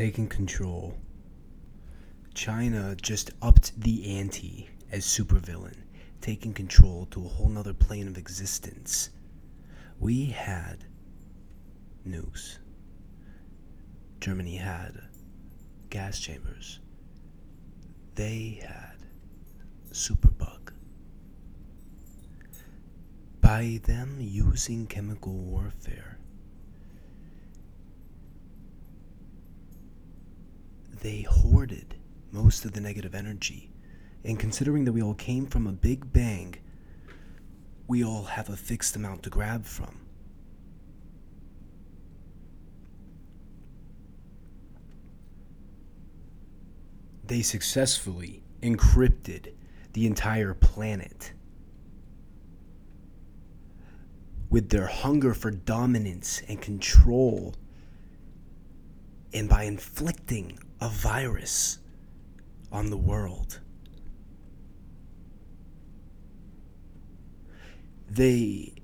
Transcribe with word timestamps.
taking 0.00 0.26
control. 0.26 0.96
China 2.32 2.96
just 3.02 3.32
upped 3.42 3.78
the 3.78 4.16
ante 4.16 4.66
as 4.90 5.04
supervillain, 5.04 5.76
taking 6.22 6.54
control 6.54 7.06
to 7.10 7.22
a 7.22 7.28
whole 7.28 7.50
nother 7.50 7.74
plane 7.74 8.08
of 8.08 8.16
existence. 8.16 9.10
We 9.98 10.24
had 10.24 10.86
nukes. 12.08 12.56
Germany 14.20 14.56
had 14.56 14.98
gas 15.90 16.18
chambers. 16.18 16.80
They 18.14 18.62
had 18.66 18.96
superbug. 19.92 20.72
By 23.42 23.80
them 23.84 24.16
using 24.18 24.86
chemical 24.86 25.34
warfare, 25.34 26.16
they 31.00 31.22
hoarded 31.22 31.96
most 32.30 32.64
of 32.64 32.72
the 32.72 32.80
negative 32.80 33.14
energy. 33.14 33.72
And 34.24 34.38
considering 34.38 34.84
that 34.84 34.92
we 34.92 35.02
all 35.02 35.14
came 35.14 35.46
from 35.46 35.66
a 35.66 35.72
big 35.72 36.12
bang, 36.12 36.56
we 37.86 38.04
all 38.04 38.24
have 38.24 38.48
a 38.48 38.56
fixed 38.56 38.96
amount 38.96 39.22
to 39.24 39.30
grab 39.30 39.64
from. 39.64 40.00
They 47.24 47.42
successfully 47.42 48.42
encrypted 48.60 49.52
the 49.92 50.06
entire 50.06 50.52
planet. 50.52 51.32
With 54.50 54.68
their 54.68 54.88
hunger 54.88 55.32
for 55.32 55.50
dominance 55.50 56.42
and 56.48 56.60
control, 56.60 57.54
and 59.32 59.48
by 59.48 59.64
inflicting 59.64 60.58
a 60.80 60.88
virus 60.88 61.78
on 62.72 62.90
the 62.90 62.96
world. 62.96 63.60
They 68.08 68.74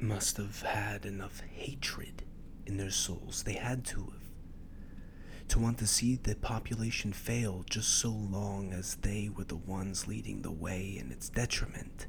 must 0.00 0.36
have 0.36 0.62
had 0.62 1.06
enough 1.06 1.40
hatred 1.40 2.22
in 2.66 2.76
their 2.76 2.90
souls. 2.90 3.42
They 3.42 3.54
had 3.54 3.84
to 3.86 4.00
have. 4.12 4.20
To 5.48 5.58
want 5.58 5.78
to 5.78 5.86
see 5.86 6.16
the 6.16 6.36
population 6.36 7.12
fail 7.12 7.64
just 7.68 7.88
so 7.98 8.10
long 8.10 8.72
as 8.72 8.96
they 8.96 9.28
were 9.28 9.44
the 9.44 9.56
ones 9.56 10.06
leading 10.06 10.42
the 10.42 10.50
way 10.50 10.96
in 10.98 11.12
its 11.12 11.28
detriment. 11.28 12.06